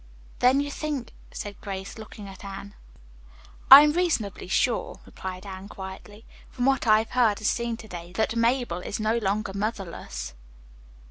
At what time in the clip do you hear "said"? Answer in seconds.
1.31-1.61